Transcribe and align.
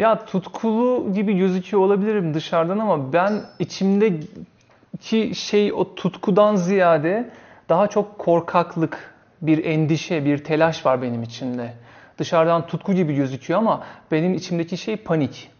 Ya 0.00 0.24
tutkulu 0.24 1.12
gibi 1.14 1.36
gözüküyor 1.36 1.82
olabilirim 1.82 2.34
dışarıdan 2.34 2.78
ama 2.78 3.12
ben 3.12 3.42
içimdeki 3.58 5.34
şey 5.34 5.72
o 5.72 5.94
tutkudan 5.94 6.56
ziyade 6.56 7.30
daha 7.68 7.86
çok 7.86 8.18
korkaklık, 8.18 9.14
bir 9.42 9.64
endişe, 9.64 10.24
bir 10.24 10.44
telaş 10.44 10.86
var 10.86 11.02
benim 11.02 11.22
içimde. 11.22 11.72
Dışarıdan 12.18 12.66
tutku 12.66 12.92
gibi 12.92 13.14
gözüküyor 13.14 13.58
ama 13.58 13.84
benim 14.12 14.34
içimdeki 14.34 14.76
şey 14.76 14.96
panik. 14.96 15.50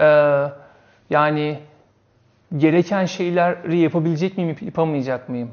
Ee, 0.00 0.44
yani 1.10 1.58
gereken 2.56 3.04
şeyleri 3.04 3.78
yapabilecek 3.78 4.38
miyim, 4.38 4.56
yapamayacak 4.60 5.28
mıyım? 5.28 5.50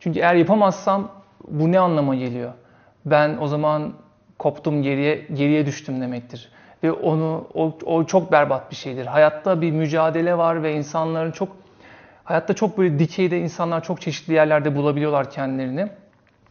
Çünkü 0.00 0.18
eğer 0.18 0.34
yapamazsam 0.34 1.10
bu 1.48 1.72
ne 1.72 1.78
anlama 1.78 2.14
geliyor? 2.14 2.52
Ben 3.04 3.36
o 3.40 3.46
zaman 3.46 3.92
koptum 4.38 4.82
geriye 4.82 5.26
geriye 5.34 5.66
düştüm 5.66 6.00
demektir. 6.00 6.50
Ve 6.82 6.92
onu 6.92 7.46
o, 7.54 7.78
o 7.84 8.04
çok 8.04 8.32
berbat 8.32 8.70
bir 8.70 8.76
şeydir. 8.76 9.06
Hayatta 9.06 9.60
bir 9.60 9.70
mücadele 9.70 10.38
var 10.38 10.62
ve 10.62 10.74
insanların 10.74 11.30
çok 11.30 11.48
hayatta 12.24 12.54
çok 12.54 12.78
böyle 12.78 12.98
dikeyde 12.98 13.38
insanlar 13.38 13.82
çok 13.82 14.00
çeşitli 14.00 14.32
yerlerde 14.32 14.76
bulabiliyorlar 14.76 15.30
kendilerini. 15.30 15.88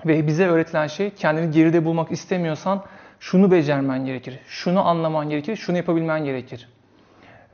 Ve 0.05 0.27
bize 0.27 0.47
öğretilen 0.47 0.87
şey 0.87 1.09
kendini 1.09 1.51
geride 1.51 1.85
bulmak 1.85 2.11
istemiyorsan 2.11 2.83
şunu 3.19 3.51
becermen 3.51 4.05
gerekir, 4.05 4.39
şunu 4.47 4.87
anlaman 4.87 5.29
gerekir, 5.29 5.55
şunu 5.55 5.77
yapabilmen 5.77 6.25
gerekir. 6.25 6.69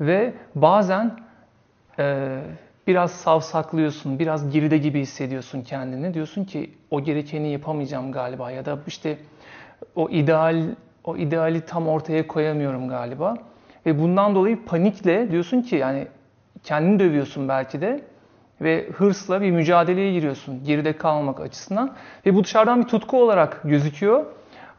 Ve 0.01 0.33
bazen 0.55 1.19
e, 1.99 2.39
biraz 2.87 3.11
savsaklıyorsun, 3.11 4.19
biraz 4.19 4.49
geride 4.49 4.77
gibi 4.77 4.99
hissediyorsun 4.99 5.61
kendini. 5.61 6.13
Diyorsun 6.13 6.45
ki 6.45 6.71
o 6.91 7.03
gerekeni 7.03 7.51
yapamayacağım 7.51 8.11
galiba 8.11 8.51
ya 8.51 8.65
da 8.65 8.79
işte 8.87 9.17
o 9.95 10.09
ideal 10.09 10.63
o 11.03 11.17
ideali 11.17 11.61
tam 11.61 11.87
ortaya 11.87 12.27
koyamıyorum 12.27 12.89
galiba. 12.89 13.37
Ve 13.85 13.99
bundan 13.99 14.35
dolayı 14.35 14.65
panikle 14.65 15.31
diyorsun 15.31 15.61
ki 15.61 15.75
yani 15.75 16.07
kendini 16.63 16.99
dövüyorsun 16.99 17.49
belki 17.49 17.81
de 17.81 18.01
ve 18.61 18.89
hırsla 18.89 19.41
bir 19.41 19.51
mücadeleye 19.51 20.13
giriyorsun 20.13 20.63
geride 20.63 20.97
kalmak 20.97 21.39
açısından. 21.39 21.95
Ve 22.25 22.35
bu 22.35 22.43
dışarıdan 22.43 22.81
bir 22.81 22.87
tutku 22.87 23.23
olarak 23.23 23.61
gözüküyor. 23.63 24.25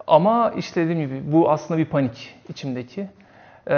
Ama 0.07 0.53
işte 0.57 0.85
dediğim 0.85 1.01
gibi 1.01 1.33
bu 1.33 1.51
aslında 1.51 1.79
bir 1.79 1.85
panik 1.85 2.35
içimdeki. 2.49 3.01
Ee, 3.67 3.75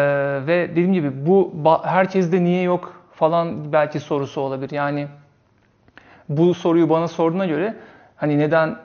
ve 0.46 0.68
dediğim 0.70 0.92
gibi 0.92 1.26
bu 1.26 1.52
herkeste 1.84 2.44
niye 2.44 2.62
yok 2.62 3.04
falan 3.12 3.72
belki 3.72 4.00
sorusu 4.00 4.40
olabilir. 4.40 4.70
Yani 4.70 5.06
bu 6.28 6.54
soruyu 6.54 6.90
bana 6.90 7.08
sorduğuna 7.08 7.46
göre 7.46 7.74
hani 8.16 8.38
neden 8.38 8.76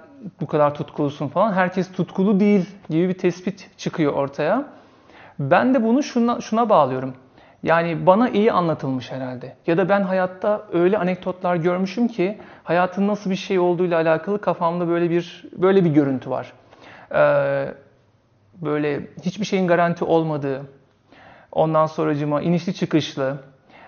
bu 0.42 0.48
kadar 0.48 0.74
tutkulusun 0.74 1.28
falan. 1.28 1.54
Herkes 1.54 1.92
tutkulu 1.92 2.40
değil 2.40 2.66
gibi 2.90 3.10
bir 3.10 3.18
tespit 3.18 3.70
çıkıyor 3.78 4.14
ortaya. 4.14 4.66
Ben 5.40 5.74
de 5.74 5.84
bunu 5.84 6.04
şuna, 6.04 6.42
şuna 6.42 6.70
bağlıyorum. 6.70 7.14
Yani 7.64 8.06
bana 8.06 8.30
iyi 8.30 8.52
anlatılmış 8.52 9.12
herhalde. 9.12 9.56
Ya 9.68 9.78
da 9.78 9.90
ben 9.90 10.02
hayatta 10.02 10.66
öyle 10.74 10.98
anekdotlar 10.98 11.56
görmüşüm 11.56 12.08
ki 12.08 12.38
hayatın 12.64 13.08
nasıl 13.08 13.30
bir 13.30 13.36
şey 13.36 13.60
olduğuyla 13.60 13.98
alakalı 13.98 14.42
kafamda 14.42 14.88
böyle 14.88 15.10
bir 15.10 15.46
böyle 15.54 15.86
bir 15.86 15.90
görüntü 15.90 16.30
var. 16.30 16.54
Ee, 17.16 17.74
böyle 18.62 19.08
hiçbir 19.22 19.46
şeyin 19.46 19.68
garanti 19.68 20.06
olmadığı, 20.06 20.62
ondan 21.52 21.86
sonracıma 21.86 22.42
inişli 22.42 22.74
çıkışlı, 22.74 23.38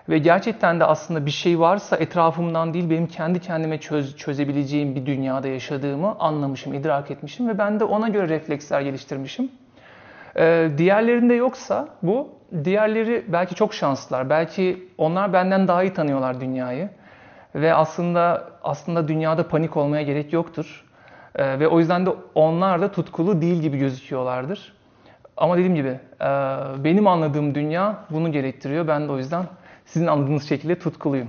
ve 0.09 0.17
gerçekten 0.17 0.79
de 0.79 0.85
aslında 0.85 1.25
bir 1.25 1.31
şey 1.31 1.59
varsa 1.59 1.97
etrafımdan 1.97 2.73
değil 2.73 2.89
benim 2.89 3.07
kendi 3.07 3.39
kendime 3.39 3.79
çöz, 3.79 4.17
çözebileceğim 4.17 4.95
bir 4.95 5.05
dünyada 5.05 5.47
yaşadığımı 5.47 6.15
anlamışım, 6.19 6.73
idrak 6.73 7.11
etmişim 7.11 7.47
ve 7.47 7.57
ben 7.57 7.79
de 7.79 7.83
ona 7.83 8.09
göre 8.09 8.29
refleksler 8.29 8.81
geliştirmişim. 8.81 9.51
Ee, 10.37 10.69
diğerlerinde 10.77 11.33
yoksa 11.33 11.87
bu, 12.03 12.29
diğerleri 12.63 13.25
belki 13.27 13.55
çok 13.55 13.73
şanslılar. 13.73 14.29
Belki 14.29 14.87
onlar 14.97 15.33
benden 15.33 15.67
daha 15.67 15.83
iyi 15.83 15.93
tanıyorlar 15.93 16.41
dünyayı. 16.41 16.89
Ve 17.55 17.73
aslında 17.73 18.49
aslında 18.63 19.07
dünyada 19.07 19.47
panik 19.47 19.77
olmaya 19.77 20.03
gerek 20.03 20.33
yoktur. 20.33 20.85
Ee, 21.35 21.59
ve 21.59 21.67
o 21.67 21.79
yüzden 21.79 22.05
de 22.05 22.09
onlar 22.35 22.81
da 22.81 22.91
tutkulu 22.91 23.41
değil 23.41 23.61
gibi 23.61 23.77
gözüküyorlardır. 23.77 24.73
Ama 25.37 25.57
dediğim 25.57 25.75
gibi 25.75 25.99
e, 26.21 26.27
benim 26.83 27.07
anladığım 27.07 27.55
dünya 27.55 27.95
bunu 28.09 28.31
gerektiriyor. 28.31 28.87
Ben 28.87 29.07
de 29.07 29.11
o 29.11 29.17
yüzden 29.17 29.45
sizin 29.93 30.07
anladığınız 30.07 30.49
şekilde 30.49 30.79
tutkuluyum. 30.79 31.27